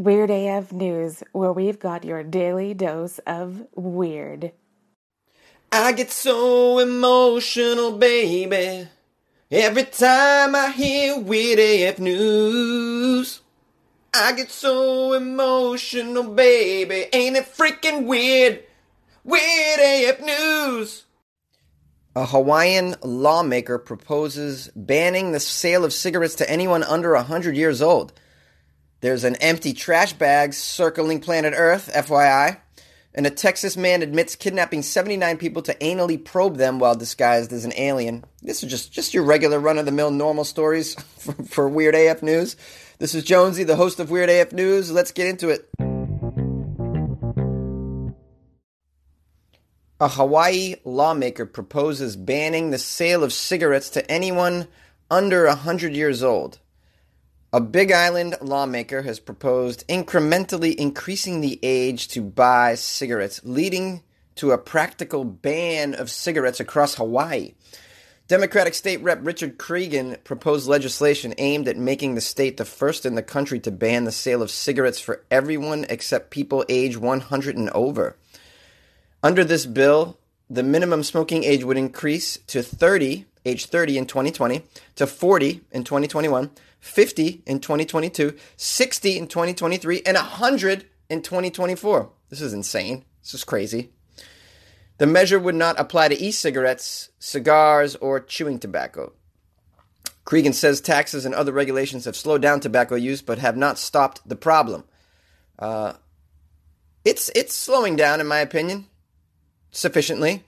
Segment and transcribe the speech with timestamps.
[0.00, 4.52] Weird AF News, where we've got your daily dose of weird.
[5.70, 8.88] I get so emotional, baby,
[9.50, 13.42] every time I hear Weird AF News.
[14.14, 18.64] I get so emotional, baby, ain't it freaking weird?
[19.22, 21.04] Weird AF News.
[22.16, 28.14] A Hawaiian lawmaker proposes banning the sale of cigarettes to anyone under 100 years old.
[29.00, 32.58] There's an empty trash bag circling planet Earth, FYI.
[33.12, 37.64] And a Texas man admits kidnapping 79 people to anally probe them while disguised as
[37.64, 38.24] an alien.
[38.42, 41.94] This is just, just your regular run of the mill normal stories for, for Weird
[41.94, 42.56] AF News.
[42.98, 44.92] This is Jonesy, the host of Weird AF News.
[44.92, 45.68] Let's get into it.
[49.98, 54.68] A Hawaii lawmaker proposes banning the sale of cigarettes to anyone
[55.10, 56.58] under 100 years old.
[57.52, 64.04] A Big Island lawmaker has proposed incrementally increasing the age to buy cigarettes, leading
[64.36, 67.54] to a practical ban of cigarettes across Hawaii.
[68.28, 73.16] Democratic State Rep Richard Creagan proposed legislation aimed at making the state the first in
[73.16, 77.70] the country to ban the sale of cigarettes for everyone except people age 100 and
[77.70, 78.14] over.
[79.24, 84.62] Under this bill, the minimum smoking age would increase to 30, age 30 in 2020,
[84.94, 86.50] to 40 in 2021,
[86.80, 92.10] 50 in 2022, 60 in 2023, and 100 in 2024.
[92.28, 93.04] This is insane.
[93.22, 93.90] This is crazy.
[94.98, 99.12] The measure would not apply to e cigarettes, cigars, or chewing tobacco.
[100.24, 104.20] Creagan says taxes and other regulations have slowed down tobacco use but have not stopped
[104.28, 104.84] the problem.
[105.58, 105.94] Uh,
[107.04, 108.86] it's, it's slowing down, in my opinion
[109.70, 110.44] sufficiently.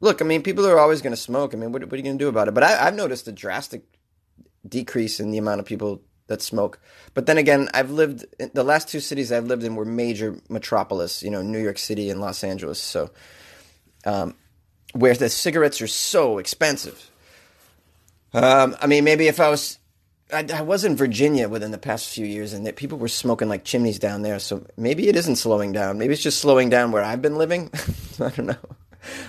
[0.00, 1.54] Look, I mean, people are always going to smoke.
[1.54, 2.54] I mean, what, what are you going to do about it?
[2.54, 3.84] But I, I've noticed a drastic
[4.68, 6.80] decrease in the amount of people that smoke.
[7.12, 11.22] But then again, I've lived the last two cities I've lived in were major metropolis,
[11.22, 12.78] you know, New York City and Los Angeles.
[12.80, 13.10] So,
[14.06, 14.34] um,
[14.92, 17.10] where the cigarettes are so expensive.
[18.32, 19.78] Um, I mean, maybe if I was,
[20.32, 23.48] I, I, was in Virginia within the past few years, and that people were smoking
[23.48, 24.38] like chimneys down there.
[24.38, 25.98] So maybe it isn't slowing down.
[25.98, 27.70] Maybe it's just slowing down where I've been living.
[28.20, 28.56] I don't know.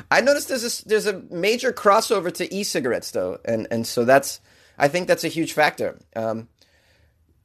[0.09, 4.39] I noticed there's a, there's a major crossover to e-cigarettes though, and and so that's
[4.77, 5.99] I think that's a huge factor.
[6.15, 6.49] Um,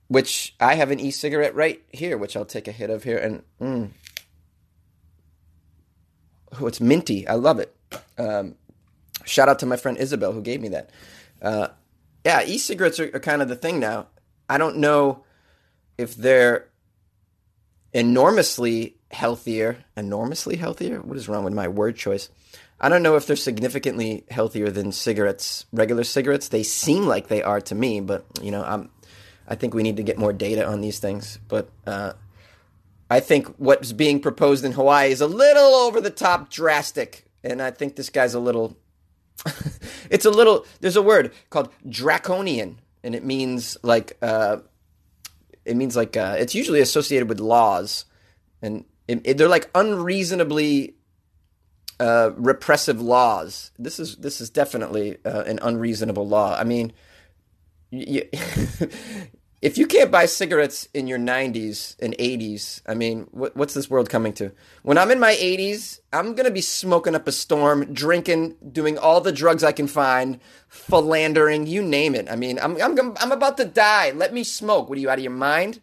[0.08, 3.44] which I have an e-cigarette right here, which I'll take a hit of here, and
[3.60, 3.90] mm,
[6.60, 7.28] oh, it's minty.
[7.28, 7.76] I love it.
[8.18, 8.56] Um,
[9.24, 10.90] shout out to my friend Isabel who gave me that.
[11.40, 11.68] Uh,
[12.24, 14.08] yeah, e-cigarettes are, are kind of the thing now.
[14.48, 15.22] I don't know
[15.96, 16.66] if they're
[17.92, 19.84] enormously healthier.
[19.96, 21.00] Enormously healthier?
[21.00, 22.30] What is wrong with my word choice?
[22.80, 26.48] I don't know if they're significantly healthier than cigarettes, regular cigarettes.
[26.48, 28.90] They seem like they are to me, but you know, I'm.
[29.46, 31.38] I think we need to get more data on these things.
[31.48, 32.12] But uh,
[33.10, 37.60] I think what's being proposed in Hawaii is a little over the top, drastic, and
[37.60, 38.78] I think this guy's a little.
[40.10, 40.64] it's a little.
[40.80, 44.16] There's a word called draconian, and it means like.
[44.22, 44.58] Uh,
[45.66, 48.06] it means like uh, it's usually associated with laws,
[48.62, 50.94] and it, it, they're like unreasonably
[52.00, 53.70] uh, repressive laws.
[53.78, 56.56] This is this is definitely uh, an unreasonable law.
[56.58, 56.92] I mean,
[57.92, 63.90] if you can't buy cigarettes in your 90s and 80s, I mean, what, what's this
[63.90, 64.52] world coming to?
[64.82, 69.20] When I'm in my 80s, I'm gonna be smoking up a storm, drinking, doing all
[69.20, 72.30] the drugs I can find, philandering, you name it.
[72.30, 74.12] I mean, I'm I'm I'm about to die.
[74.12, 74.88] Let me smoke.
[74.88, 75.82] What are you out of your mind?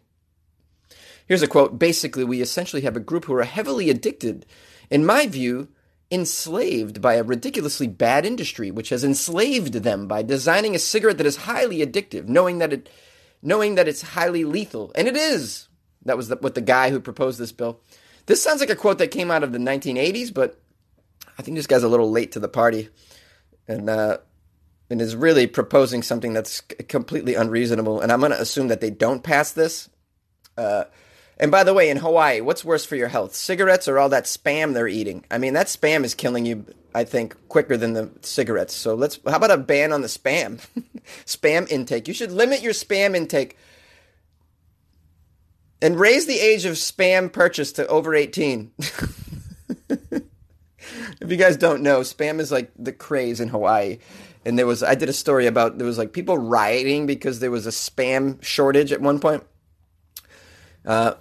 [1.28, 1.78] Here's a quote.
[1.78, 4.46] Basically, we essentially have a group who are heavily addicted.
[4.90, 5.68] In my view,
[6.10, 11.26] enslaved by a ridiculously bad industry which has enslaved them by designing a cigarette that
[11.26, 12.88] is highly addictive knowing that it
[13.42, 14.92] knowing that it's highly lethal.
[14.94, 15.68] And it is.
[16.04, 17.80] That was the, what the guy who proposed this bill.
[18.26, 20.60] This sounds like a quote that came out of the 1980s but
[21.38, 22.88] i think this guy's a little late to the party.
[23.66, 24.18] And uh,
[24.90, 28.00] and is really proposing something that's completely unreasonable.
[28.00, 29.90] And i'm going to assume that they don't pass this.
[30.56, 30.84] Uh,
[31.38, 34.24] and by the way, in Hawaii, what's worse for your health, cigarettes or all that
[34.24, 35.24] spam they're eating?
[35.30, 36.64] I mean, that spam is killing you.
[36.94, 38.74] I think quicker than the cigarettes.
[38.74, 39.20] So let's.
[39.26, 40.66] How about a ban on the spam?
[41.24, 42.08] spam intake.
[42.08, 43.56] You should limit your spam intake
[45.80, 48.72] and raise the age of spam purchase to over 18.
[49.88, 50.22] if
[51.26, 53.98] you guys don't know, spam is like the craze in Hawaii.
[54.44, 57.50] And there was, I did a story about there was like people rioting because there
[57.50, 59.44] was a spam shortage at one point.
[60.84, 61.14] Uh,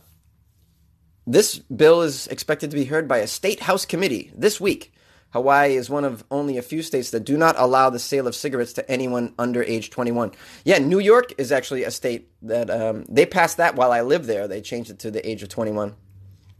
[1.28, 4.94] this bill is expected to be heard by a state house committee this week.
[5.32, 8.36] Hawaii is one of only a few states that do not allow the sale of
[8.36, 10.32] cigarettes to anyone under age 21.
[10.64, 14.26] Yeah, New York is actually a state that um, they passed that while I lived
[14.26, 14.48] there.
[14.48, 15.96] They changed it to the age of 21,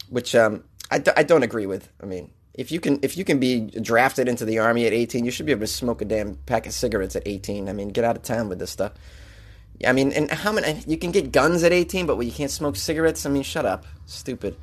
[0.10, 1.88] which um, I d- I don't agree with.
[2.04, 5.24] I mean, if you can if you can be drafted into the army at 18,
[5.24, 7.70] you should be able to smoke a damn pack of cigarettes at 18.
[7.70, 8.92] I mean, get out of town with this stuff.
[9.86, 12.76] I mean, and how many you can get guns at 18, but you can't smoke
[12.76, 13.26] cigarettes?
[13.26, 13.86] I mean, shut up.
[14.06, 14.58] Stupid.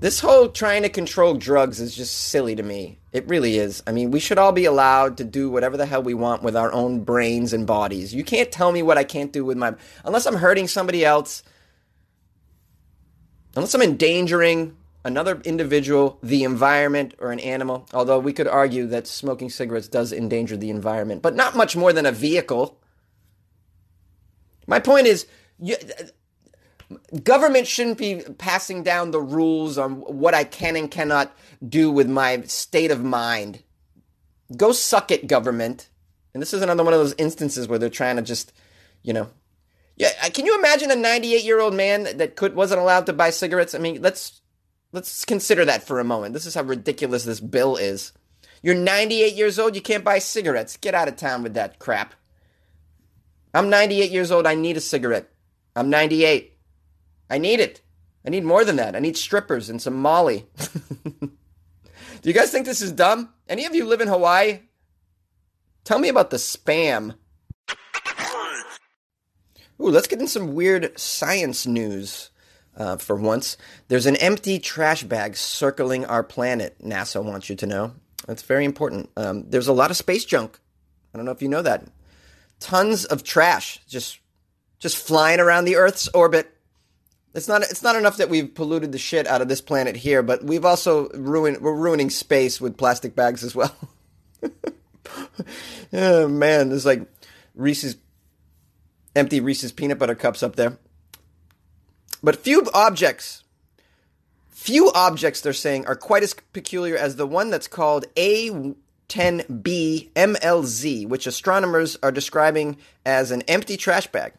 [0.00, 2.98] This whole trying to control drugs is just silly to me.
[3.12, 3.82] It really is.
[3.84, 6.56] I mean, we should all be allowed to do whatever the hell we want with
[6.56, 8.14] our own brains and bodies.
[8.14, 9.74] You can't tell me what I can't do with my
[10.04, 11.42] unless I'm hurting somebody else.
[13.56, 17.86] Unless I'm endangering another individual, the environment, or an animal.
[17.92, 21.92] Although we could argue that smoking cigarettes does endanger the environment, but not much more
[21.92, 22.78] than a vehicle.
[24.68, 25.26] My point is,
[25.58, 25.76] you,
[27.24, 31.36] government shouldn't be passing down the rules on what I can and cannot
[31.66, 33.62] do with my state of mind.
[34.56, 35.88] Go suck it, government.
[36.34, 38.52] And this is another one of those instances where they're trying to just,
[39.02, 39.28] you know,
[39.96, 40.12] yeah.
[40.22, 43.30] Uh, can you imagine a 98 year old man that could wasn't allowed to buy
[43.30, 43.74] cigarettes?
[43.74, 44.40] I mean, let's
[44.92, 46.34] let's consider that for a moment.
[46.34, 48.12] This is how ridiculous this bill is.
[48.62, 50.76] You're 98 years old, you can't buy cigarettes.
[50.76, 52.14] Get out of town with that crap.
[53.58, 55.32] I'm 98 years old, I need a cigarette.
[55.74, 56.56] I'm 98.
[57.28, 57.82] I need it.
[58.24, 58.94] I need more than that.
[58.94, 60.46] I need strippers and some Molly.
[61.20, 61.28] Do
[62.22, 63.30] you guys think this is dumb?
[63.48, 64.60] Any of you live in Hawaii?
[65.82, 67.16] Tell me about the spam.
[69.82, 72.30] Ooh, let's get in some weird science news
[72.76, 73.56] uh, for once.
[73.88, 77.94] There's an empty trash bag circling our planet, NASA wants you to know.
[78.24, 79.10] That's very important.
[79.16, 80.60] Um, there's a lot of space junk.
[81.12, 81.88] I don't know if you know that.
[82.60, 84.18] Tons of trash just
[84.78, 86.52] just flying around the Earth's orbit.
[87.34, 90.22] It's not it's not enough that we've polluted the shit out of this planet here,
[90.22, 93.74] but we've also ruined we're ruining space with plastic bags as well.
[95.92, 97.02] oh man, there's like
[97.54, 97.96] Reese's
[99.14, 100.78] empty Reese's peanut butter cups up there.
[102.22, 103.44] But few objects,
[104.48, 108.06] few objects, they're saying, are quite as peculiar as the one that's called
[109.08, 114.34] A10B MLZ, which astronomers are describing as an empty trash bag.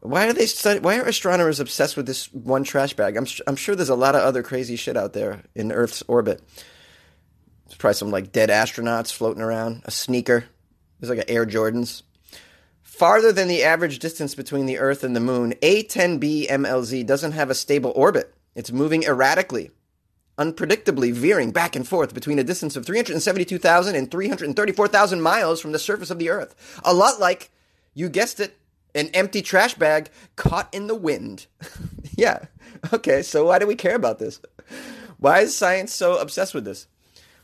[0.00, 3.16] Why are they study, Why are astronomers obsessed with this one trash bag?
[3.16, 6.40] I'm I'm sure there's a lot of other crazy shit out there in Earth's orbit.
[7.66, 10.44] There's probably some like dead astronauts floating around, a sneaker.
[11.00, 12.02] There's like an Air Jordans.
[12.82, 17.50] Farther than the average distance between the Earth and the Moon, A10B MLZ doesn't have
[17.50, 18.34] a stable orbit.
[18.54, 19.70] It's moving erratically,
[20.38, 25.78] unpredictably veering back and forth between a distance of 372,000 and 334,000 miles from the
[25.78, 26.80] surface of the Earth.
[26.84, 27.50] A lot like,
[27.94, 28.56] you guessed it,
[28.94, 31.46] an empty trash bag caught in the wind.
[32.16, 32.46] yeah.
[32.92, 34.40] Okay, so why do we care about this?
[35.18, 36.86] Why is science so obsessed with this?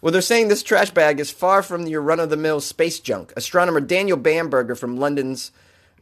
[0.01, 3.01] Well, they're saying this trash bag is far from your run of the mill space
[3.01, 3.33] junk.
[3.37, 5.51] Astronomer Daniel Bamberger from London's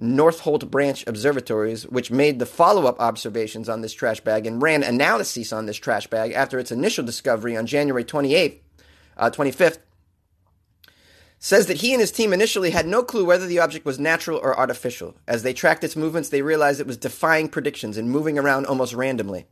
[0.01, 4.83] Northolt Branch Observatories, which made the follow up observations on this trash bag and ran
[4.83, 8.59] analyses on this trash bag after its initial discovery on January 28th,
[9.17, 9.79] uh, 25th,
[11.39, 14.39] says that he and his team initially had no clue whether the object was natural
[14.39, 15.17] or artificial.
[15.27, 18.95] As they tracked its movements, they realized it was defying predictions and moving around almost
[18.95, 19.47] randomly.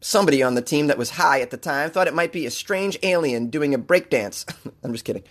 [0.00, 2.50] Somebody on the team that was high at the time thought it might be a
[2.50, 4.50] strange alien doing a breakdance.
[4.82, 5.24] I'm just kidding.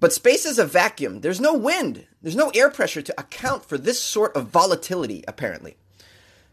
[0.00, 1.20] But space is a vacuum.
[1.20, 2.06] There's no wind.
[2.22, 5.76] There's no air pressure to account for this sort of volatility, apparently.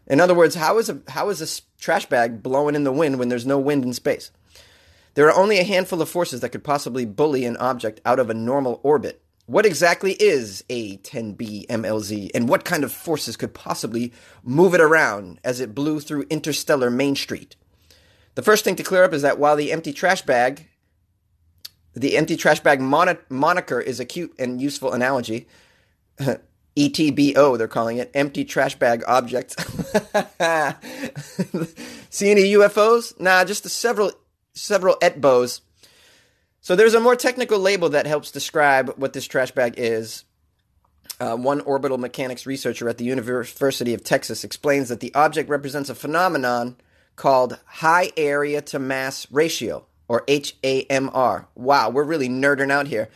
[0.06, 3.18] In other words, how is a how is a trash bag blowing in the wind
[3.18, 4.30] when there's no wind in space?
[5.14, 8.30] There are only a handful of forces that could possibly bully an object out of
[8.30, 9.20] a normal orbit.
[9.46, 14.12] What exactly is A10B MLZ, and what kind of forces could possibly
[14.44, 17.56] move it around as it blew through interstellar Main Street?
[18.34, 20.67] The first thing to clear up is that while the empty trash bag,
[21.98, 25.46] the empty trash bag mon- moniker is a cute and useful analogy.
[26.76, 29.58] ETBO, they're calling it, empty trash bag object.
[32.10, 33.18] See any UFOs?
[33.18, 34.12] Nah, just the several
[34.54, 35.60] several ETBOs
[36.68, 40.24] so there's a more technical label that helps describe what this trash bag is.
[41.18, 45.88] Uh, one orbital mechanics researcher at the University of Texas explains that the object represents
[45.88, 46.76] a phenomenon
[47.16, 51.46] called high area to mass ratio, or HAMR.
[51.54, 53.08] Wow, we're really nerding out here.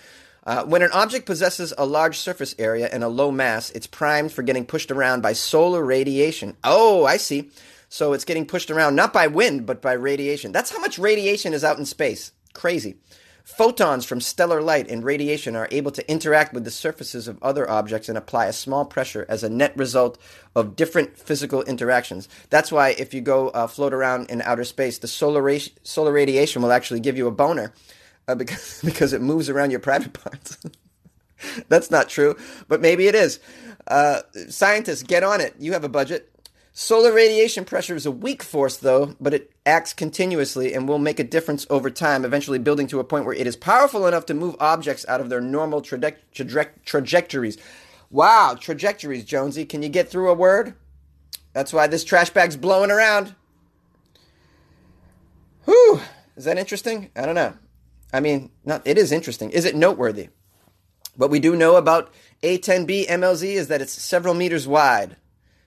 [0.45, 4.33] Uh, when an object possesses a large surface area and a low mass, it's primed
[4.33, 6.57] for getting pushed around by solar radiation.
[6.65, 7.51] Oh, I see.
[7.89, 10.51] So it's getting pushed around not by wind, but by radiation.
[10.51, 12.33] That's how much radiation is out in space.
[12.55, 12.97] Crazy.
[13.45, 17.69] Photons from stellar light and radiation are able to interact with the surfaces of other
[17.69, 20.17] objects and apply a small pressure as a net result
[20.55, 22.29] of different physical interactions.
[22.51, 26.13] That's why if you go uh, float around in outer space, the solar, ra- solar
[26.13, 27.73] radiation will actually give you a boner
[28.29, 30.59] uh, because, because it moves around your private parts.
[31.69, 32.37] That's not true,
[32.69, 33.41] but maybe it is.
[33.89, 35.57] Uh, scientists, get on it.
[35.59, 36.29] You have a budget.
[36.73, 41.21] Solar radiation pressure is a weak force, though, but it acts continuously and will make
[41.21, 44.35] a difference over time, eventually building to a point where it is powerful enough to
[44.35, 47.59] move objects out of their normal traje- traje- trajectories.
[48.11, 49.65] Wow, trajectories, Jonesy.
[49.65, 50.75] Can you get through a word?
[51.53, 53.35] That's why this trash bag's blowing around.
[55.65, 56.01] Whew.
[56.37, 57.11] Is that interesting?
[57.15, 57.55] I don't know.
[58.13, 59.51] I mean, not, it is interesting.
[59.51, 60.29] Is it noteworthy?
[61.17, 65.17] What we do know about A10B MLZ is that it's several meters wide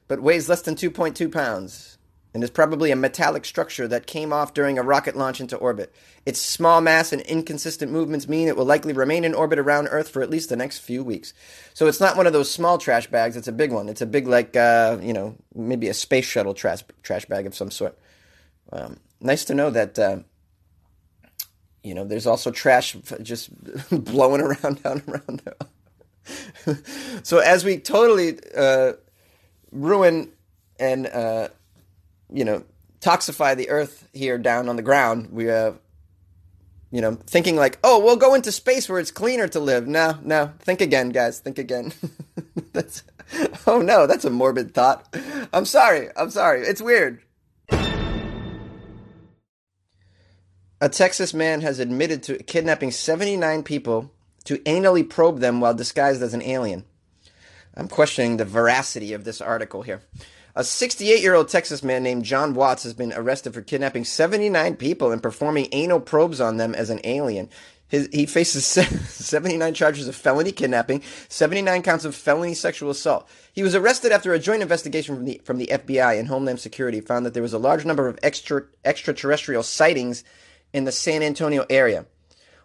[0.08, 1.95] but weighs less than 2.2 pounds
[2.36, 5.96] and is probably a metallic structure that came off during a rocket launch into orbit.
[6.26, 10.10] Its small mass and inconsistent movements mean it will likely remain in orbit around Earth
[10.10, 11.34] for at least the next few weeks.
[11.74, 13.88] So it's not one of those small trash bags, it's a big one.
[13.88, 17.56] It's a big, like, uh, you know, maybe a space shuttle trash, trash bag of
[17.56, 17.98] some sort.
[18.70, 19.98] Um, nice to know that.
[19.98, 20.18] Uh,
[21.84, 23.50] you know, there's also trash just
[24.04, 26.78] blowing around down around there.
[27.24, 28.94] so as we totally uh,
[29.72, 30.34] ruin
[30.78, 31.48] and uh,
[32.32, 32.64] you know
[33.02, 35.30] toxify the earth here down on the ground.
[35.32, 35.80] We have
[36.92, 39.88] you know thinking like, oh, we'll go into space where it's cleaner to live.
[39.88, 41.40] No, no, think again, guys.
[41.40, 41.94] Think again.
[42.74, 43.04] that's
[43.68, 45.16] oh no, that's a morbid thought.
[45.54, 46.10] I'm sorry.
[46.16, 46.62] I'm sorry.
[46.62, 47.22] It's weird.
[50.82, 54.12] A Texas man has admitted to kidnapping 79 people
[54.44, 56.84] to anally probe them while disguised as an alien.
[57.76, 60.02] I'm questioning the veracity of this article here.
[60.58, 64.78] A 68 year old Texas man named John Watts has been arrested for kidnapping 79
[64.78, 67.50] people and performing anal probes on them as an alien.
[67.90, 73.28] His, he faces 79 charges of felony kidnapping, 79 counts of felony sexual assault.
[73.52, 77.02] He was arrested after a joint investigation from the, from the FBI and Homeland Security
[77.02, 80.24] found that there was a large number of extra, extraterrestrial sightings
[80.72, 82.06] in the San Antonio area.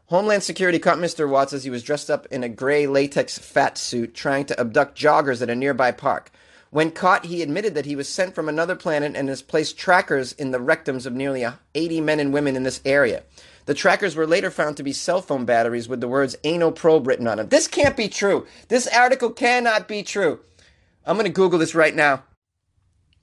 [0.07, 1.29] Homeland Security caught Mr.
[1.29, 4.97] Watts as he was dressed up in a gray latex fat suit trying to abduct
[4.97, 6.31] joggers at a nearby park.
[6.71, 10.33] When caught, he admitted that he was sent from another planet and has placed trackers
[10.33, 13.25] in the rectums of nearly 80 men and women in this area.
[13.67, 17.07] The trackers were later found to be cell phone batteries with the words anal probe
[17.07, 17.49] written on them.
[17.49, 18.47] This can't be true.
[18.69, 20.41] This article cannot be true.
[21.05, 22.23] I'm going to Google this right now.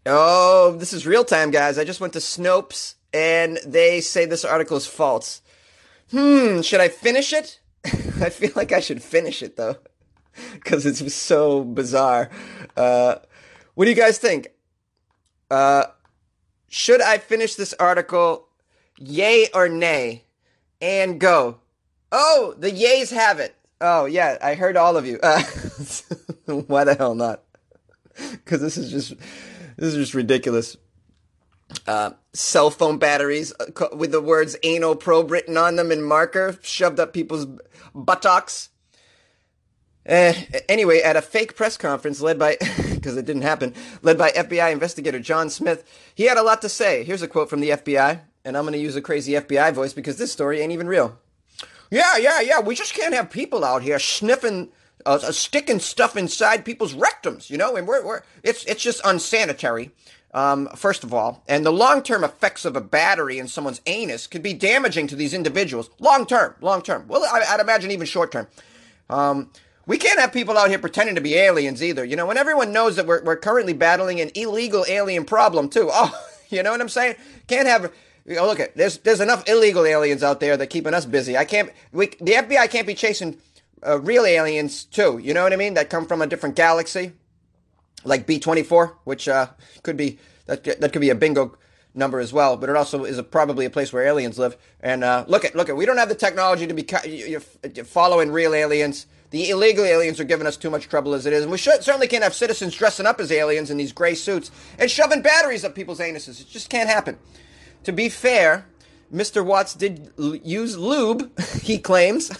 [0.06, 1.78] Oh, this is real time, guys.
[1.78, 5.42] I just went to Snopes and they say this article is false.
[6.12, 7.60] Hmm, should I finish it?
[7.86, 9.78] I feel like I should finish it though,
[10.54, 12.30] because it's so bizarre.
[12.76, 13.16] Uh,
[13.78, 14.48] what do you guys think?
[15.52, 15.84] Uh,
[16.68, 18.48] should I finish this article?
[18.98, 20.24] Yay or nay?
[20.82, 21.60] And go.
[22.12, 23.54] Oh, the yays have it.
[23.80, 25.20] Oh yeah, I heard all of you.
[25.22, 25.44] Uh,
[26.66, 27.44] why the hell not?
[28.32, 29.14] Because this is just
[29.78, 30.76] this is just ridiculous
[31.86, 36.58] uh, cell phone batteries uh, with the words anal probe written on them in marker
[36.64, 37.46] shoved up people's
[37.94, 38.70] buttocks.
[40.10, 40.34] Uh,
[40.68, 42.58] anyway, at a fake press conference led by,
[43.02, 45.84] because it didn't happen, led by FBI investigator John Smith,
[46.16, 47.04] he had a lot to say.
[47.04, 49.94] Here's a quote from the FBI, and I'm going to use a crazy FBI voice
[49.94, 51.18] because this story ain't even real.
[51.92, 52.60] Yeah, yeah, yeah.
[52.60, 54.70] We just can't have people out here sniffing,
[55.06, 57.76] uh, sticking stuff inside people's rectums, you know.
[57.76, 59.92] And we're, we're it's it's just unsanitary.
[60.34, 64.28] Um, first of all, and the long term effects of a battery in someone's anus
[64.28, 65.90] could be damaging to these individuals.
[66.00, 67.06] Long term, long term.
[67.08, 68.48] Well, I, would imagine even short term.
[69.10, 69.50] Um,
[69.88, 72.06] we can't have people out here pretending to be aliens either.
[72.06, 75.90] You know, when everyone knows that we're, we're currently battling an illegal alien problem too.
[76.00, 76.14] Oh,
[76.50, 77.16] you know what I'm saying?
[77.48, 77.92] Can't have.
[78.38, 81.36] Oh, look at there's there's enough illegal aliens out there that keeping us busy.
[81.36, 81.72] I can't.
[81.92, 83.38] We the FBI can't be chasing
[83.86, 85.18] uh, real aliens too.
[85.18, 85.74] You know what I mean?
[85.74, 87.14] That come from a different galaxy
[88.06, 89.48] like B24, which uh,
[89.84, 91.58] could be that that could be a bingo
[91.94, 92.56] number as well.
[92.56, 94.56] But it also is a, probably a place where aliens live.
[94.80, 97.42] And uh, look at look at we don't have the technology to be you're
[97.86, 99.06] following real aliens.
[99.30, 101.84] The illegal aliens are giving us too much trouble as it is, and we should,
[101.84, 105.66] certainly can't have citizens dressing up as aliens in these gray suits and shoving batteries
[105.66, 106.40] up people's anuses.
[106.40, 107.18] It just can't happen.
[107.84, 108.68] To be fair,
[109.14, 109.46] Mr.
[109.46, 112.32] Watts did l- use lube, he claims.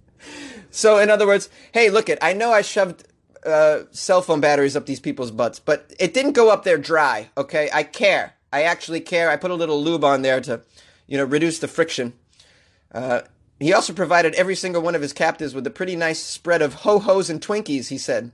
[0.70, 3.04] so, in other words, hey, look it, I know I shoved
[3.44, 7.30] uh, cell phone batteries up these people's butts, but it didn't go up there dry.
[7.36, 8.34] Okay, I care.
[8.52, 9.30] I actually care.
[9.30, 10.62] I put a little lube on there to,
[11.06, 12.14] you know, reduce the friction.
[12.92, 13.22] Uh,
[13.58, 16.74] he also provided every single one of his captives with a pretty nice spread of
[16.74, 17.88] ho hos and Twinkies.
[17.88, 18.32] He said.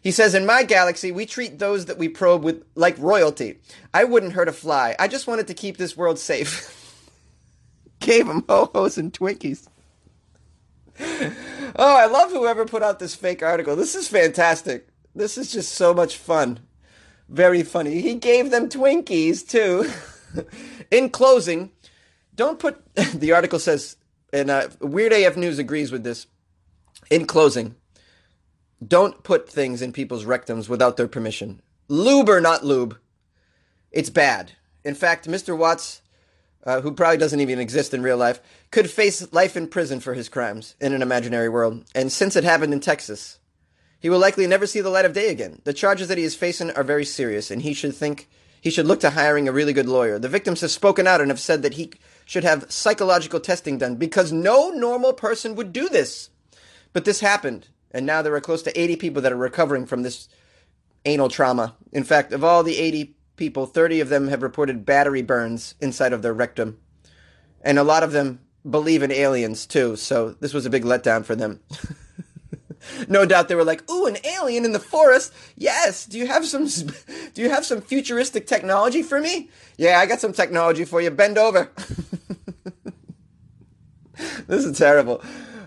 [0.00, 3.58] He says, In my galaxy, we treat those that we probe with like royalty.
[3.94, 4.96] I wouldn't hurt a fly.
[4.98, 6.78] I just wanted to keep this world safe.
[8.00, 9.68] Gave him ho hos and Twinkies.
[11.00, 11.34] oh,
[11.76, 13.76] I love whoever put out this fake article.
[13.76, 14.88] This is fantastic.
[15.14, 16.60] This is just so much fun.
[17.28, 18.00] Very funny.
[18.00, 19.90] He gave them Twinkies too.
[20.90, 21.70] In closing,
[22.34, 22.82] don't put
[23.14, 23.96] the article says,
[24.32, 26.26] and uh, Weird AF News agrees with this.
[27.10, 27.76] In closing,
[28.86, 31.60] don't put things in people's rectums without their permission.
[31.88, 32.96] Lube or not lube,
[33.90, 34.52] it's bad.
[34.84, 35.56] In fact, Mr.
[35.56, 36.00] Watts,
[36.64, 40.14] uh, who probably doesn't even exist in real life, could face life in prison for
[40.14, 41.84] his crimes in an imaginary world.
[41.94, 43.38] And since it happened in Texas,
[44.00, 45.60] he will likely never see the light of day again.
[45.64, 48.28] The charges that he is facing are very serious, and he should think
[48.60, 50.18] he should look to hiring a really good lawyer.
[50.18, 51.92] The victims have spoken out and have said that he
[52.32, 56.30] should have psychological testing done because no normal person would do this.
[56.94, 60.02] But this happened, and now there are close to 80 people that are recovering from
[60.02, 60.30] this
[61.04, 61.76] anal trauma.
[61.92, 66.14] In fact, of all the 80 people, 30 of them have reported battery burns inside
[66.14, 66.78] of their rectum.
[67.60, 71.26] And a lot of them believe in aliens too, so this was a big letdown
[71.26, 71.60] for them.
[73.08, 75.34] no doubt they were like, "Ooh, an alien in the forest.
[75.54, 76.66] Yes, do you have some
[77.34, 81.10] do you have some futuristic technology for me?" "Yeah, I got some technology for you.
[81.10, 81.70] Bend over."
[84.52, 85.22] this is terrible.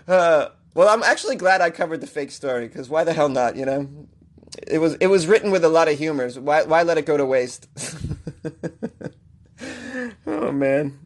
[0.06, 3.56] Uh, well, I'm actually glad I covered the fake story because why the hell not?
[3.56, 3.88] You know,
[4.66, 6.38] it was it was written with a lot of humors.
[6.38, 7.66] Why why let it go to waste?
[10.26, 11.00] oh man.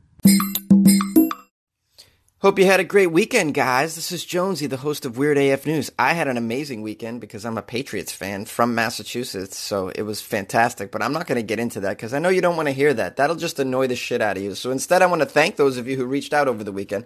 [2.43, 3.97] Hope you had a great weekend, guys.
[3.97, 5.91] This is Jonesy, the host of Weird AF News.
[5.99, 10.23] I had an amazing weekend because I'm a Patriots fan from Massachusetts, so it was
[10.23, 10.91] fantastic.
[10.91, 12.73] But I'm not going to get into that because I know you don't want to
[12.73, 13.17] hear that.
[13.17, 14.55] That'll just annoy the shit out of you.
[14.55, 17.05] So instead, I want to thank those of you who reached out over the weekend.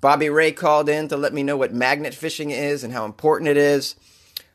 [0.00, 3.48] Bobby Ray called in to let me know what magnet fishing is and how important
[3.48, 3.96] it is.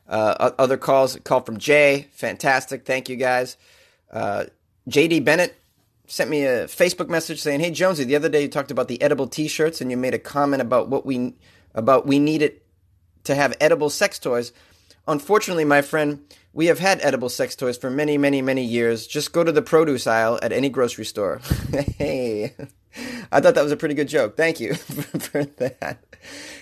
[0.08, 2.84] Uh, other calls, call from Jay, fantastic.
[2.84, 3.56] Thank you guys.
[4.10, 4.44] Uh,
[4.88, 5.56] JD Bennett
[6.06, 9.00] sent me a Facebook message saying, "Hey Jonesy, the other day you talked about the
[9.00, 11.34] edible T-shirts and you made a comment about what we
[11.74, 12.60] about we needed
[13.24, 14.52] to have edible sex toys."
[15.08, 19.06] Unfortunately, my friend, we have had edible sex toys for many, many, many years.
[19.06, 21.40] Just go to the produce aisle at any grocery store.
[21.98, 22.54] hey,
[23.30, 24.36] I thought that was a pretty good joke.
[24.36, 25.98] Thank you for that.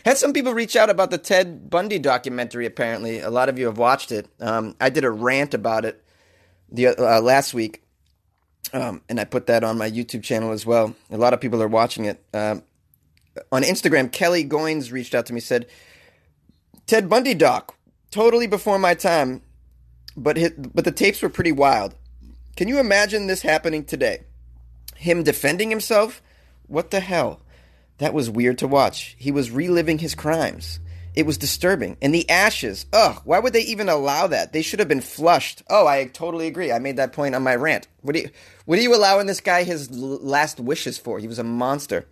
[0.05, 2.67] Had some people reach out about the Ted Bundy documentary.
[2.67, 4.29] Apparently, a lot of you have watched it.
[4.41, 6.03] Um, I did a rant about it
[6.71, 7.83] the uh, last week
[8.73, 10.95] um, and I put that on my YouTube channel as well.
[11.11, 12.23] A lot of people are watching it.
[12.33, 12.63] Um,
[13.51, 15.67] on Instagram, Kelly Goins reached out to me said,
[16.87, 17.77] "Ted Bundy doc,
[18.11, 19.43] totally before my time,
[20.17, 21.95] but hit, but the tapes were pretty wild.
[22.57, 24.25] Can you imagine this happening today?
[25.01, 26.23] Him defending himself?
[26.67, 27.41] What the hell?
[27.99, 29.17] That was weird to watch.
[29.19, 30.79] He was reliving his crimes."
[31.15, 31.97] It was disturbing.
[32.01, 34.53] And the ashes, ugh, why would they even allow that?
[34.53, 35.63] They should have been flushed.
[35.69, 36.71] Oh, I totally agree.
[36.71, 37.89] I made that point on my rant.
[38.03, 38.31] What do you,
[38.65, 41.19] what are you allowing this guy his last wishes for?
[41.19, 42.07] He was a monster.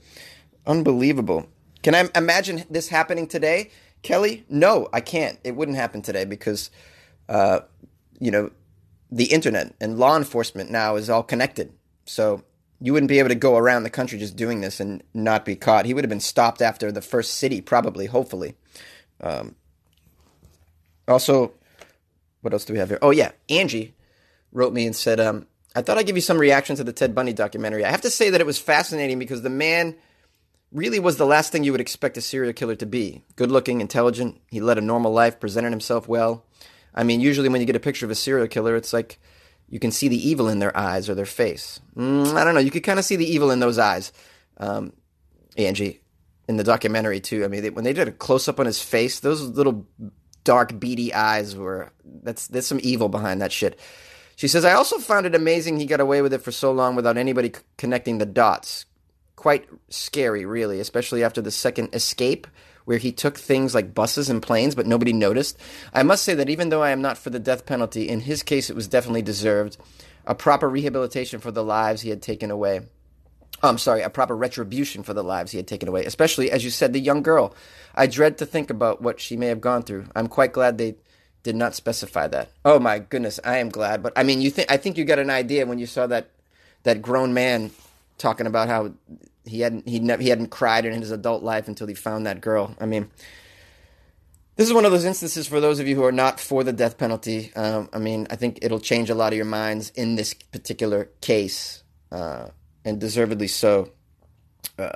[0.66, 1.48] Unbelievable.
[1.82, 3.70] Can I imagine this happening today,
[4.02, 4.44] Kelly?
[4.48, 5.38] No, I can't.
[5.44, 6.70] It wouldn't happen today because,
[7.28, 7.60] uh,
[8.18, 8.50] you know,
[9.12, 11.72] the internet and law enforcement now is all connected.
[12.04, 12.42] So
[12.80, 15.56] you wouldn't be able to go around the country just doing this and not be
[15.56, 15.86] caught.
[15.86, 18.54] He would have been stopped after the first city, probably, hopefully.
[19.20, 19.56] Um,
[21.08, 21.52] also,
[22.40, 22.98] what else do we have here?
[23.02, 23.32] Oh, yeah.
[23.48, 23.94] Angie
[24.52, 27.14] wrote me and said, um, I thought I'd give you some reaction to the Ted
[27.14, 27.84] Bundy documentary.
[27.84, 29.96] I have to say that it was fascinating because the man
[30.70, 33.22] really was the last thing you would expect a serial killer to be.
[33.36, 34.40] Good looking, intelligent.
[34.50, 36.44] He led a normal life, presented himself well.
[36.94, 39.18] I mean, usually when you get a picture of a serial killer, it's like
[39.68, 41.80] you can see the evil in their eyes or their face.
[41.96, 42.60] Mm, I don't know.
[42.60, 44.12] You could kind of see the evil in those eyes,
[44.58, 44.92] um,
[45.56, 46.00] Angie,
[46.48, 47.44] in the documentary too.
[47.44, 49.86] I mean, they, when they did a close up on his face, those little
[50.44, 53.78] dark, beady eyes were that's there's some evil behind that shit.
[54.36, 56.94] She says, I also found it amazing he got away with it for so long
[56.94, 58.86] without anybody c- connecting the dots.
[59.34, 62.46] Quite scary, really, especially after the second escape
[62.88, 65.58] where he took things like buses and planes, but nobody noticed.
[65.92, 68.42] I must say that even though I am not for the death penalty, in his
[68.42, 69.76] case it was definitely deserved.
[70.24, 72.80] A proper rehabilitation for the lives he had taken away.
[73.62, 76.70] I'm sorry, a proper retribution for the lives he had taken away, especially, as you
[76.70, 77.54] said, the young girl.
[77.94, 80.06] I dread to think about what she may have gone through.
[80.16, 80.94] I'm quite glad they
[81.42, 82.48] did not specify that.
[82.64, 84.02] Oh my goodness, I am glad.
[84.02, 86.30] But I mean, you think I think you got an idea when you saw that
[86.84, 87.70] that grown man
[88.16, 88.92] talking about how
[89.48, 92.40] he hadn't he never he hadn't cried in his adult life until he found that
[92.40, 92.74] girl.
[92.80, 93.10] I mean,
[94.56, 96.72] this is one of those instances for those of you who are not for the
[96.72, 97.52] death penalty.
[97.54, 101.10] Um, I mean, I think it'll change a lot of your minds in this particular
[101.20, 102.48] case, uh,
[102.84, 103.92] and deservedly so.
[104.78, 104.90] Uh,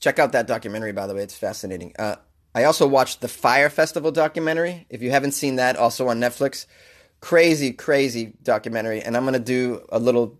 [0.00, 1.94] check out that documentary, by the way; it's fascinating.
[1.98, 2.16] Uh,
[2.54, 4.86] I also watched the Fyre Festival documentary.
[4.88, 6.66] If you haven't seen that, also on Netflix,
[7.20, 9.02] crazy, crazy documentary.
[9.02, 10.38] And I'm gonna do a little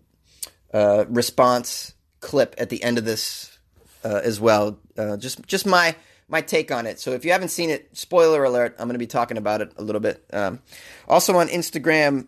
[0.73, 3.58] uh, response clip at the end of this
[4.03, 4.79] uh, as well.
[4.97, 5.95] Uh, just just my
[6.27, 6.99] my take on it.
[6.99, 9.71] So if you haven't seen it, spoiler alert, I'm going to be talking about it
[9.77, 10.23] a little bit.
[10.31, 10.61] Um,
[11.07, 12.27] also on Instagram,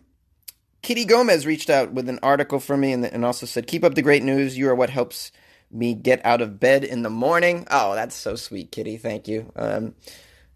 [0.82, 3.94] Kitty Gomez reached out with an article for me and, and also said, "Keep up
[3.94, 4.58] the great news.
[4.58, 5.32] You are what helps
[5.70, 8.96] me get out of bed in the morning." Oh, that's so sweet, Kitty.
[8.96, 9.52] Thank you.
[9.54, 9.94] Um,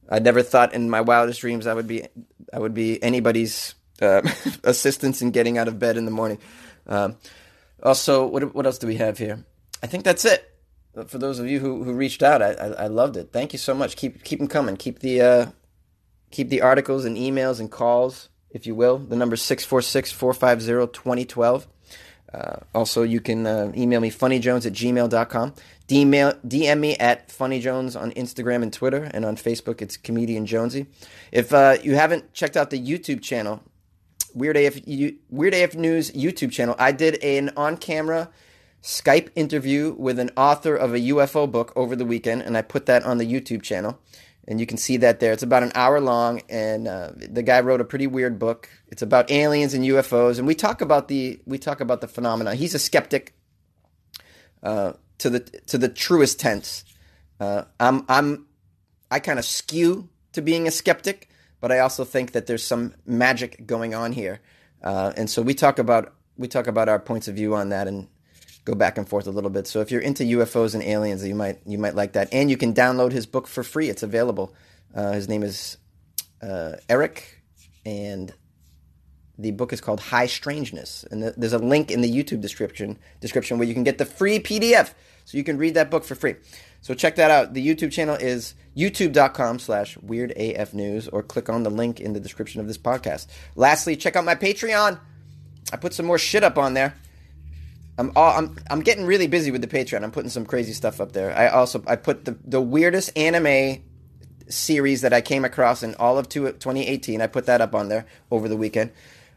[0.09, 2.05] I never thought in my wildest dreams I would be
[2.53, 4.23] I would be anybody's uh,
[4.65, 6.39] assistance in getting out of bed in the morning.
[6.87, 7.17] Um,
[7.83, 9.45] also, what what else do we have here?
[9.83, 10.56] I think that's it.
[11.05, 13.31] For those of you who, who reached out, I, I, I loved it.
[13.33, 13.97] Thank you so much.
[13.97, 14.77] Keep keep them coming.
[14.77, 15.47] Keep the uh,
[16.31, 18.99] keep the articles and emails and calls, if you will.
[18.99, 21.67] The number 646-450-2012.
[22.33, 25.55] Uh, also, you can uh, email me funnyjones at gmail.com.
[25.89, 30.87] DM, DM me at funnyjones on Instagram and Twitter, and on Facebook it's comedian Jonesy.
[31.31, 33.63] If uh, you haven't checked out the YouTube channel,
[34.35, 34.81] Weird AF
[35.31, 36.75] Weird AF News YouTube channel.
[36.79, 38.29] I did an on-camera
[38.87, 42.87] Skype interview with an author of a UFO book over the weekend, and I put
[42.87, 43.99] that on the YouTube channel,
[44.47, 45.33] and you can see that there.
[45.33, 48.69] It's about an hour long, and uh, the guy wrote a pretty weird book.
[48.87, 52.55] It's about aliens and UFOs, and we talk about the we talk about the phenomena.
[52.55, 53.35] He's a skeptic
[54.63, 56.85] uh, to the to the truest tense.
[57.41, 58.47] Uh, I'm I'm
[59.11, 61.29] I kind of skew to being a skeptic
[61.61, 64.41] but I also think that there's some magic going on here,
[64.83, 67.89] uh, and so we talk about we talk about our points of view on that
[67.89, 68.09] and
[68.67, 69.67] go back and forth a little bit.
[69.67, 72.59] So if you're into UFOs and aliens, you might you might like that, and you
[72.59, 73.89] can download his book for free.
[73.89, 74.55] It's available.
[74.95, 75.79] Uh, his name is
[76.43, 77.43] uh, Eric,
[77.87, 78.35] and
[79.39, 82.99] the book is called High Strangeness, and th- there's a link in the YouTube description
[83.21, 84.93] description where you can get the free PDF,
[85.25, 86.35] so you can read that book for free.
[86.83, 87.55] So check that out.
[87.55, 92.61] The YouTube channel is youtube.com slash weirdafnews or click on the link in the description
[92.61, 93.27] of this podcast.
[93.55, 94.99] Lastly, check out my Patreon.
[95.73, 96.95] I put some more shit up on there.
[97.99, 100.03] I'm all, I'm I'm getting really busy with the Patreon.
[100.03, 101.37] I'm putting some crazy stuff up there.
[101.37, 103.83] I also I put the the weirdest anime
[104.49, 107.21] series that I came across in all of 2018.
[107.21, 108.93] I put that up on there over the weekend.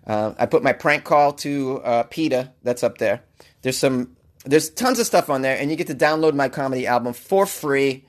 [0.05, 2.51] Uh, I put my prank call to uh, PETA.
[2.63, 3.23] That's up there.
[3.61, 6.87] There's some there's tons of stuff on there, and you get to download my comedy
[6.87, 8.05] album for free.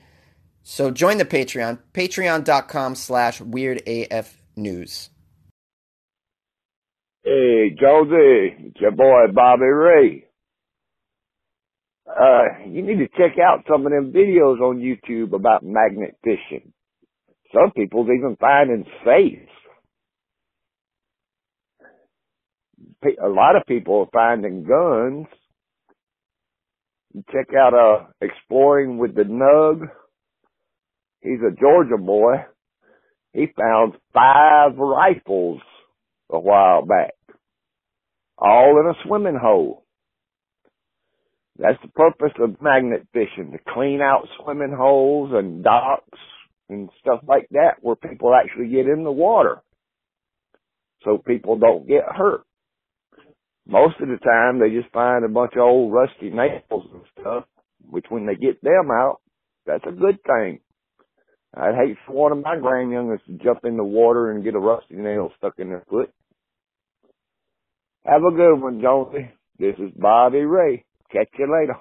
[0.63, 5.09] So join the Patreon, patreon.com slash weirdafnews.
[7.23, 10.25] Hey, Josie, it's your boy Bobby Ray.
[12.19, 16.73] Uh, you need to check out some of them videos on YouTube about magnet fishing.
[17.53, 19.49] Some people's even finding safes.
[23.23, 25.27] A lot of people are finding guns
[27.31, 29.87] check out uh exploring with the Nug.
[31.21, 32.45] He's a Georgia boy.
[33.33, 35.61] He found five rifles
[36.29, 37.13] a while back,
[38.37, 39.85] all in a swimming hole.
[41.61, 46.19] That's the purpose of magnet fishing, to clean out swimming holes and docks
[46.69, 49.61] and stuff like that where people actually get in the water
[51.03, 52.41] so people don't get hurt
[53.67, 57.45] most of the time they just find a bunch of old rusty nails and stuff,
[57.89, 59.19] which when they get them out,
[59.65, 60.59] that's a good thing.
[61.55, 64.59] I'd hate for one of my grandyoungers to jump in the water and get a
[64.59, 66.11] rusty nail stuck in their foot.
[68.05, 69.29] Have a good one, Jonesy.
[69.59, 70.85] This is Bobby Ray.
[71.11, 71.75] Catch you later.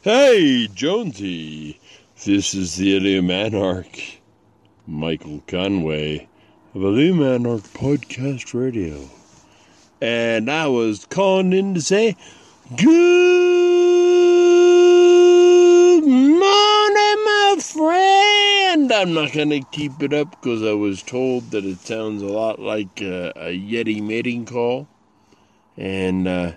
[0.00, 1.78] Hey, Jonesy.
[2.24, 4.20] This is the Alien Anarch,
[4.86, 6.26] Michael Conway
[6.74, 9.10] of Illuminati Monarch Podcast Radio.
[10.00, 12.16] And I was calling in to say,
[12.76, 12.86] Good
[16.06, 18.90] morning, my friend.
[18.90, 22.26] I'm not going to keep it up because I was told that it sounds a
[22.26, 24.88] lot like a, a Yeti mating call.
[25.76, 26.52] And, uh,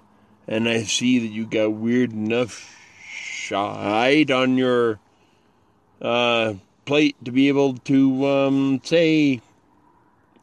[0.47, 2.75] and I see that you got weird enough
[3.47, 4.99] shite on your
[6.01, 6.53] uh,
[6.85, 9.41] plate to be able to um, say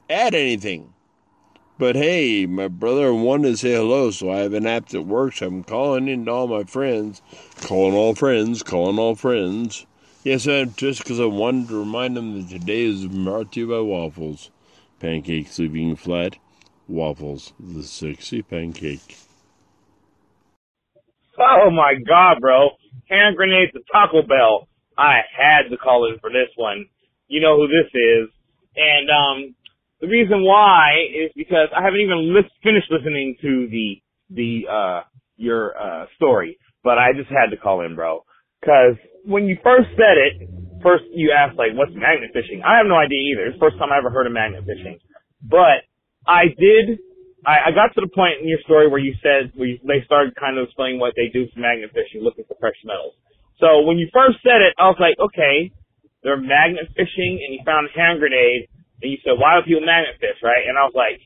[0.09, 0.93] add anything.
[1.77, 5.43] But hey, my brother wanted to say hello, so I have an app that works.
[5.43, 7.21] I'm calling in to all my friends,
[7.63, 9.85] calling all friends, calling all friends.
[10.23, 13.69] Yes, I, just because I wanted to remind them that today is brought to you
[13.69, 14.51] by Waffles.
[15.01, 16.37] Pancakes leaving flat.
[16.89, 19.17] Waffles, the sexy pancake.
[21.39, 22.71] Oh my god, bro.
[23.09, 24.69] Hand grenades to Taco Bell.
[24.97, 26.87] I had to call in for this one.
[27.27, 28.29] You know who this is.
[28.77, 29.55] And, um,
[30.05, 32.29] the reason why is because I haven't even
[32.63, 33.89] finished listening to the
[34.29, 35.01] the uh
[35.37, 38.25] your uh story, but I just had to call in, bro.
[38.65, 40.49] Cause when you first said it,
[40.83, 43.47] first you asked like, "What's magnet fishing?" I have no idea either.
[43.49, 44.99] It's the first time I ever heard of magnet fishing,
[45.41, 45.89] but
[46.27, 46.99] I did
[47.47, 50.35] I, I got to the point in your story where you said you, they started
[50.37, 53.13] kind of explaining what they do for magnet fishing, looking for precious metals.
[53.61, 55.71] So when you first said it, I was like, okay,
[56.25, 58.67] they're magnet fishing, and you found a hand grenade,
[59.05, 60.65] and you said, why do people magnet fish, right?
[60.67, 61.21] And I was like,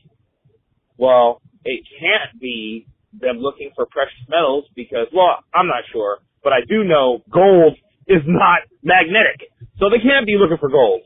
[0.99, 2.85] well, it can't be
[3.15, 7.79] them looking for precious metals because, well, I'm not sure, but I do know gold
[8.07, 11.01] is not magnetic, so they can't be looking for gold.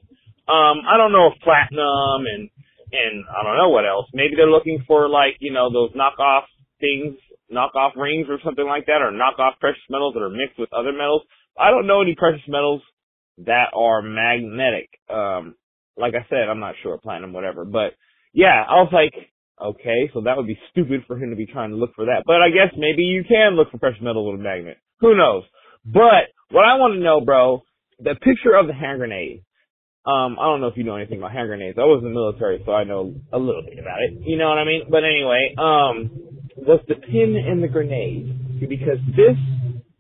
[0.50, 2.50] Um, I don't know if platinum and
[2.94, 4.06] and I don't know what else.
[4.14, 6.46] Maybe they're looking for like you know those knockoff
[6.80, 7.18] things,
[7.52, 10.94] knockoff rings or something like that, or knockoff precious metals that are mixed with other
[10.94, 11.24] metals.
[11.58, 12.82] I don't know any precious metals
[13.46, 14.90] that are magnetic.
[15.10, 15.56] Um,
[15.98, 17.66] like I said, I'm not sure platinum, whatever.
[17.66, 17.94] But
[18.34, 19.14] yeah, I was like,
[19.62, 22.24] okay, so that would be stupid for him to be trying to look for that.
[22.26, 24.78] But I guess maybe you can look for precious metals with a magnet.
[25.02, 25.44] Who knows?
[25.86, 27.64] But what I want to know, bro,
[28.00, 29.44] the picture of the hand grenade.
[30.06, 31.78] Um, I don't know if you know anything about hand grenades.
[31.78, 34.20] I was in the military, so I know a little bit about it.
[34.26, 34.84] You know what I mean?
[34.90, 36.12] But anyway, um,
[36.58, 38.60] was the pin in the grenade?
[38.68, 39.38] Because this,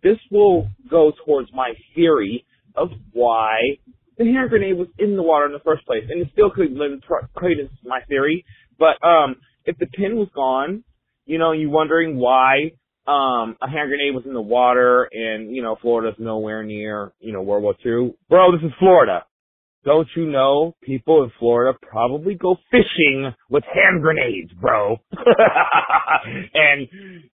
[0.03, 3.77] this will go towards my theory of why
[4.17, 6.03] the hand grenade was in the water in the first place.
[6.09, 8.43] And it still could lend credence to my theory.
[8.77, 10.83] But, um, if the pin was gone,
[11.25, 12.71] you know, you're wondering why
[13.07, 17.31] um, a hand grenade was in the water and, you know, Florida's nowhere near, you
[17.31, 18.15] know, World War II.
[18.29, 19.23] Bro, this is Florida.
[19.85, 24.97] Don't you know people in Florida probably go fishing with hand grenades, bro?
[25.11, 26.87] and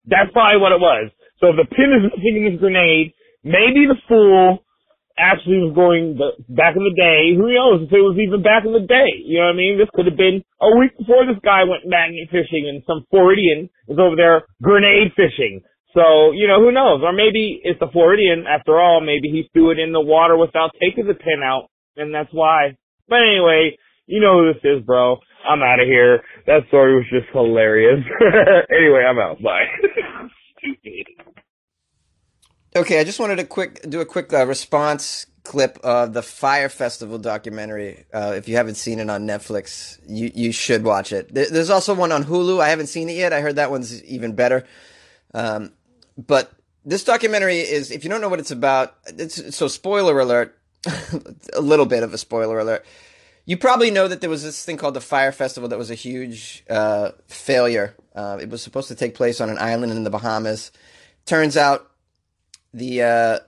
[0.05, 1.11] that's probably what it was.
[1.39, 4.65] So if the pin is missing in this grenade, maybe the fool
[5.13, 6.17] actually was going
[6.49, 7.37] back in the day.
[7.37, 9.19] Who knows if it was even back in the day?
[9.21, 9.77] You know what I mean?
[9.77, 13.69] This could have been a week before this guy went magnet fishing and some Floridian
[13.85, 15.61] was over there grenade fishing.
[15.93, 17.01] So, you know, who knows?
[17.03, 19.01] Or maybe it's the Floridian after all.
[19.01, 22.77] Maybe he threw it in the water without taking the pin out and that's why.
[23.07, 25.17] But anyway, you know who this is, bro.
[25.47, 26.21] I'm out of here.
[26.47, 28.03] That story was just hilarious.
[28.71, 29.41] anyway, I'm out.
[29.41, 29.65] Bye.
[32.75, 36.69] Okay, I just wanted to quick do a quick uh, response clip of the Fyre
[36.69, 38.05] Festival documentary.
[38.13, 41.33] Uh, if you haven't seen it on Netflix, you you should watch it.
[41.33, 42.61] There's also one on Hulu.
[42.61, 43.33] I haven't seen it yet.
[43.33, 44.67] I heard that one's even better.
[45.33, 45.73] Um,
[46.15, 46.51] but
[46.85, 50.55] this documentary is, if you don't know what it's about, it's so spoiler alert.
[51.53, 52.85] a little bit of a spoiler alert.
[53.45, 55.95] You probably know that there was this thing called the Fyre Festival that was a
[55.95, 57.95] huge uh, failure.
[58.15, 60.71] Uh, it was supposed to take place on an island in the Bahamas.
[61.25, 61.89] Turns out
[62.73, 63.39] the uh,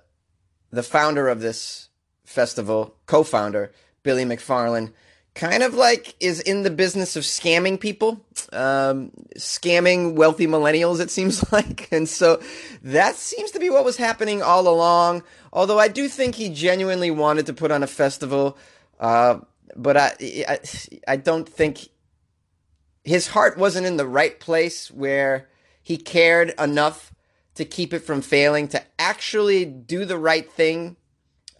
[0.72, 1.90] the founder of this
[2.26, 3.72] festival, co-founder
[4.04, 4.94] Billy McFarland,
[5.34, 11.00] kind of like is in the business of scamming people, um, scamming wealthy millennials.
[11.00, 12.42] It seems like, and so
[12.84, 15.24] that seems to be what was happening all along.
[15.54, 18.58] Although I do think he genuinely wanted to put on a festival,
[19.00, 19.40] uh,
[19.76, 20.16] but I,
[20.48, 20.60] I
[21.08, 21.90] I don't think
[23.04, 25.50] his heart wasn't in the right place where
[25.82, 27.14] he cared enough
[27.56, 30.96] to keep it from failing, to actually do the right thing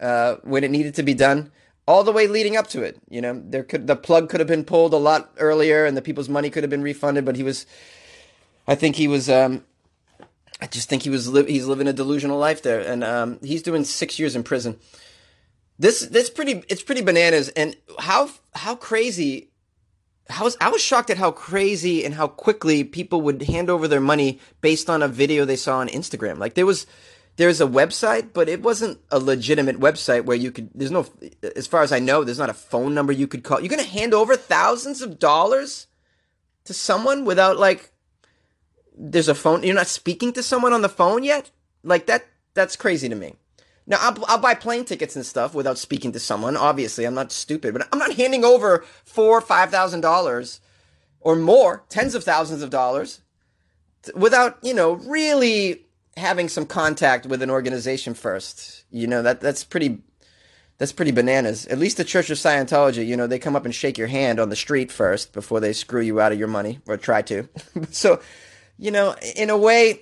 [0.00, 1.52] uh, when it needed to be done,
[1.92, 2.98] all the way leading up to it.
[3.10, 6.02] You know, there could the plug could have been pulled a lot earlier, and the
[6.02, 7.26] people's money could have been refunded.
[7.26, 7.66] But he was,
[8.66, 9.28] I think he was.
[9.28, 9.64] Um,
[10.60, 13.62] I just think he was li- he's living a delusional life there, and um, he's
[13.62, 14.78] doing six years in prison.
[15.78, 19.50] This this pretty it's pretty bananas, and how how crazy
[20.30, 23.86] I was I was shocked at how crazy and how quickly people would hand over
[23.86, 26.38] their money based on a video they saw on Instagram.
[26.38, 26.86] Like there was
[27.36, 30.70] there's a website, but it wasn't a legitimate website where you could.
[30.74, 31.06] There's no,
[31.56, 33.60] as far as I know, there's not a phone number you could call.
[33.60, 35.86] You're gonna hand over thousands of dollars
[36.64, 37.90] to someone without like.
[38.94, 39.62] There's a phone.
[39.62, 41.50] You're not speaking to someone on the phone yet.
[41.82, 42.26] Like that.
[42.54, 43.34] That's crazy to me.
[43.86, 46.56] Now I'll, I'll buy plane tickets and stuff without speaking to someone.
[46.56, 50.60] Obviously, I'm not stupid, but I'm not handing over four, five thousand dollars
[51.20, 53.22] or more, tens of thousands of dollars,
[54.14, 58.84] without you know really having some contact with an organization first.
[58.90, 60.02] You know that that's pretty
[60.78, 61.66] that's pretty bananas.
[61.66, 64.40] At least the Church of Scientology, you know, they come up and shake your hand
[64.40, 67.48] on the street first before they screw you out of your money or try to.
[67.90, 68.20] so,
[68.78, 70.00] you know, in a way,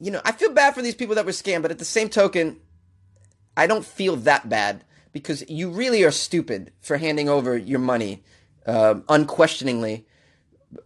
[0.00, 2.10] you know, I feel bad for these people that were scammed, but at the same
[2.10, 2.60] token,
[3.56, 8.24] I don't feel that bad because you really are stupid for handing over your money
[8.66, 10.06] uh, unquestioningly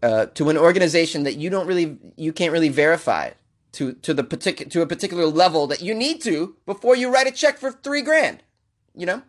[0.03, 3.31] uh, to an organization that you don't really you can't really verify
[3.73, 7.27] to to the particular to a particular level that you need to before you write
[7.27, 8.43] a check for three grand
[8.95, 9.23] you know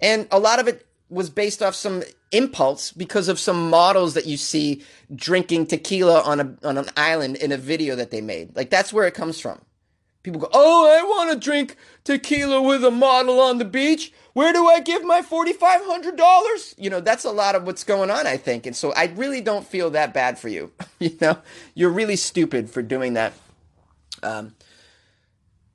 [0.00, 4.26] and a lot of it was based off some impulse because of some models that
[4.26, 8.54] you see drinking tequila on a on an island in a video that they made
[8.56, 9.60] like that's where it comes from
[10.22, 14.12] People go, "Oh, I want to drink tequila with a model on the beach.
[14.34, 18.26] Where do I give my $4500?" You know, that's a lot of what's going on,
[18.26, 18.66] I think.
[18.66, 20.72] And so I really don't feel that bad for you.
[20.98, 21.38] you know,
[21.74, 23.32] you're really stupid for doing that.
[24.22, 24.54] Um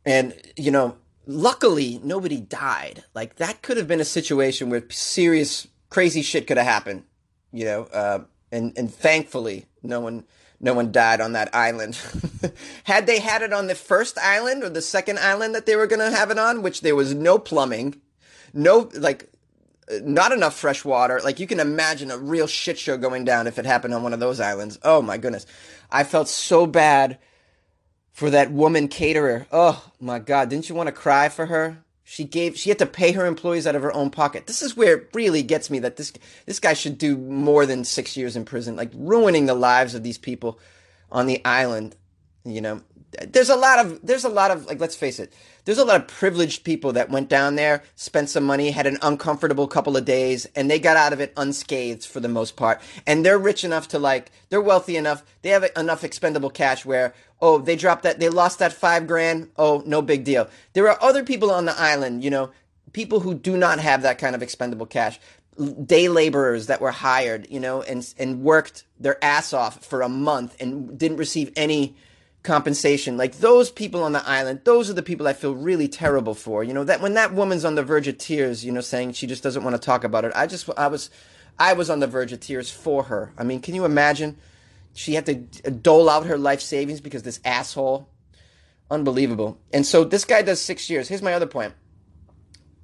[0.06, 3.03] and you know, luckily nobody died.
[3.13, 7.03] Like that could have been a situation where serious crazy shit could have happened,
[7.51, 8.19] you know, uh,
[8.51, 10.25] and and thankfully no one
[10.60, 11.99] no one died on that island.
[12.86, 15.88] had they had it on the first island or the second island that they were
[15.88, 18.01] going to have it on, which there was no plumbing,
[18.53, 19.29] no like
[20.01, 21.19] not enough fresh water.
[21.23, 24.13] Like you can imagine a real shit show going down if it happened on one
[24.13, 24.79] of those islands.
[24.84, 25.45] Oh my goodness.
[25.91, 27.19] I felt so bad
[28.13, 29.47] for that woman caterer.
[29.52, 31.80] Oh my god, didn't you want to cry for her?
[32.06, 34.45] She gave she had to pay her employees out of her own pocket.
[34.45, 36.13] This is where it really gets me that this
[36.45, 40.04] this guy should do more than 6 years in prison, like ruining the lives of
[40.04, 40.60] these people
[41.12, 41.95] on the island,
[42.45, 42.82] you know.
[43.27, 45.34] There's a lot of there's a lot of like let's face it.
[45.65, 48.97] There's a lot of privileged people that went down there, spent some money, had an
[49.01, 52.82] uncomfortable couple of days, and they got out of it unscathed for the most part.
[53.08, 57.13] And they're rich enough to like, they're wealthy enough, they have enough expendable cash where,
[57.39, 60.49] oh, they dropped that, they lost that five grand, oh, no big deal.
[60.73, 62.51] There are other people on the island, you know,
[62.91, 65.19] people who do not have that kind of expendable cash.
[65.86, 70.10] Day laborers that were hired, you know, and and worked their ass off for a
[70.10, 71.95] month and didn't receive any
[72.43, 73.17] compensation.
[73.17, 76.63] Like those people on the island, those are the people I feel really terrible for.
[76.63, 79.27] You know, that when that woman's on the verge of tears, you know, saying she
[79.27, 80.34] just doesn't want to talk about it.
[80.36, 81.10] I just, I was,
[81.58, 83.34] I was on the verge of tears for her.
[83.38, 84.38] I mean, can you imagine?
[84.93, 85.36] She had to
[85.71, 88.10] dole out her life savings because this asshole.
[88.91, 89.58] Unbelievable.
[89.71, 91.08] And so this guy does six years.
[91.08, 91.73] Here's my other point.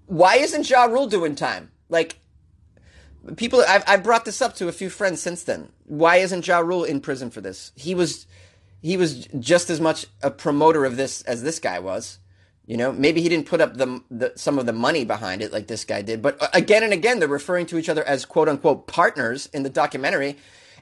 [0.07, 1.71] Why isn't Ja Rule doing time?
[1.87, 2.17] Like,
[3.35, 5.69] people, I've, I've brought this up to a few friends since then.
[5.85, 7.73] Why isn't Ja Rule in prison for this?
[7.75, 8.25] He was
[8.81, 12.19] he was just as much a promoter of this as this guy was.
[12.65, 15.51] You know, maybe he didn't put up the, the, some of the money behind it
[15.51, 18.25] like this guy did, but uh, again and again they're referring to each other as
[18.25, 20.37] quote unquote partners in the documentary,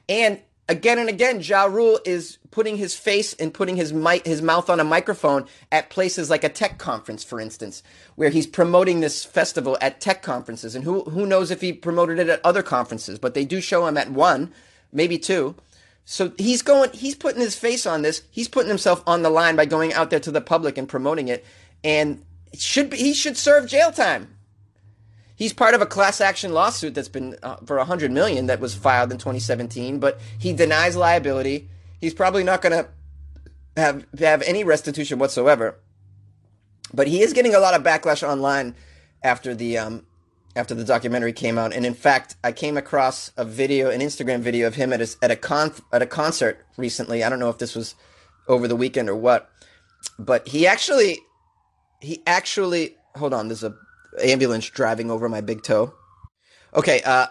[0.06, 4.42] and again and again Ja Rule is putting his face and putting his mic his
[4.42, 7.82] mouth on a microphone at places like a tech conference, for instance,
[8.16, 12.18] where he's promoting this festival at tech conferences, and who who knows if he promoted
[12.18, 14.52] it at other conferences, but they do show him at one,
[14.92, 15.54] maybe two.
[16.10, 18.22] So he's going, he's putting his face on this.
[18.30, 21.28] He's putting himself on the line by going out there to the public and promoting
[21.28, 21.44] it.
[21.84, 24.34] And it should be, he should serve jail time.
[25.36, 28.74] He's part of a class action lawsuit that's been uh, for 100 million that was
[28.74, 31.68] filed in 2017, but he denies liability.
[32.00, 32.88] He's probably not going to
[33.76, 35.78] have have any restitution whatsoever.
[36.94, 38.74] But he is getting a lot of backlash online
[39.22, 40.06] after the um,
[40.58, 41.72] after the documentary came out.
[41.72, 45.08] And in fact, I came across a video, an Instagram video of him at a,
[45.22, 47.22] at a con at a concert recently.
[47.22, 47.94] I don't know if this was
[48.48, 49.50] over the weekend or what,
[50.18, 51.18] but he actually
[52.00, 53.48] he actually hold on.
[53.48, 53.74] There's a
[54.22, 55.94] ambulance driving over my big toe.
[56.74, 57.28] Okay, uh,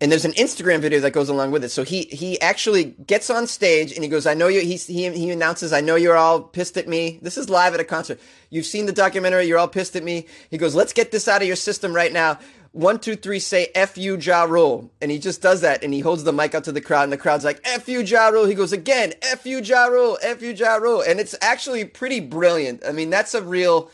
[0.00, 1.68] and there's an Instagram video that goes along with it.
[1.68, 5.10] So he he actually gets on stage and he goes, "I know you." He he
[5.10, 8.18] he announces, "I know you're all pissed at me." This is live at a concert.
[8.48, 9.46] You've seen the documentary.
[9.46, 10.26] You're all pissed at me.
[10.50, 12.38] He goes, "Let's get this out of your system right now."
[12.72, 16.00] One, two, three, say "F you, Ja Rule," and he just does that, and he
[16.00, 18.46] holds the mic out to the crowd, and the crowd's like "F you, Ja Rule."
[18.46, 22.20] He goes again, "F you, Ja Rule," "F you, Ja Rule," and it's actually pretty
[22.20, 22.84] brilliant.
[22.86, 23.90] I mean, that's a real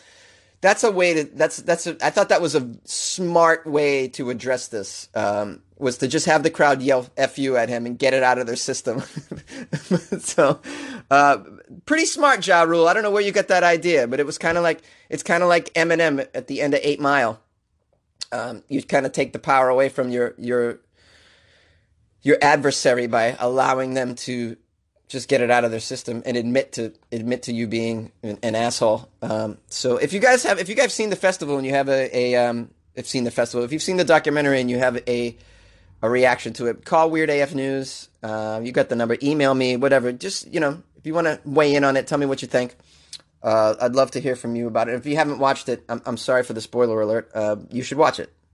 [0.61, 4.31] that's a way to that's that's a, I thought that was a smart way to
[4.31, 7.99] address this um, was to just have the crowd yell "f you" at him and
[7.99, 9.01] get it out of their system.
[10.21, 10.61] so,
[11.11, 11.39] uh,
[11.85, 12.89] pretty smart, Ja Rule.
[12.89, 15.23] I don't know where you got that idea, but it was kind of like it's
[15.23, 17.41] kind of like Eminem at the end of Eight Mile.
[18.33, 20.81] Um, you kind of take the power away from your your
[22.23, 24.57] your adversary by allowing them to
[25.09, 28.39] just get it out of their system and admit to admit to you being an,
[28.43, 29.09] an asshole.
[29.23, 31.89] Um, so if you guys have if you guys seen the festival and you have
[31.89, 34.97] a, a um, if seen the festival, if you've seen the documentary and you have
[35.07, 35.37] a
[36.03, 38.09] a reaction to it, call Weird AF News.
[38.23, 39.17] Uh, you got the number.
[39.23, 40.13] Email me, whatever.
[40.13, 42.49] Just you know, if you want to weigh in on it, tell me what you
[42.49, 42.77] think.
[43.43, 44.95] Uh, I'd love to hear from you about it.
[44.95, 47.31] If you haven't watched it, I'm, I'm sorry for the spoiler alert.
[47.35, 48.33] Uh, you should watch it.